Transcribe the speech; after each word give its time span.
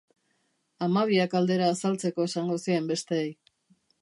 Hamabiak 0.85 1.35
aldera 1.41 1.69
azaltzeko 1.75 2.27
esango 2.31 2.61
zien 2.65 2.89
besteei. 2.95 3.31